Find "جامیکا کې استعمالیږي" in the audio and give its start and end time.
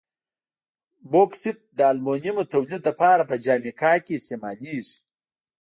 3.45-4.95